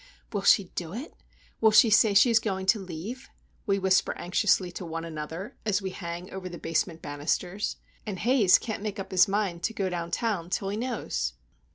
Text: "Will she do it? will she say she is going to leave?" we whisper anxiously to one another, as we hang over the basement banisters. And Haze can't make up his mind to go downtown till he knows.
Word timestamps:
"Will 0.33 0.41
she 0.41 0.63
do 0.73 0.95
it? 0.95 1.13
will 1.59 1.69
she 1.69 1.91
say 1.91 2.15
she 2.15 2.31
is 2.31 2.39
going 2.39 2.65
to 2.65 2.79
leave?" 2.79 3.29
we 3.67 3.77
whisper 3.77 4.17
anxiously 4.17 4.71
to 4.71 4.83
one 4.83 5.05
another, 5.05 5.55
as 5.63 5.79
we 5.79 5.91
hang 5.91 6.31
over 6.33 6.49
the 6.49 6.57
basement 6.57 7.03
banisters. 7.03 7.75
And 8.03 8.17
Haze 8.17 8.57
can't 8.57 8.81
make 8.81 8.97
up 8.97 9.11
his 9.11 9.27
mind 9.27 9.61
to 9.61 9.73
go 9.75 9.89
downtown 9.89 10.49
till 10.49 10.69
he 10.69 10.77
knows. 10.77 11.33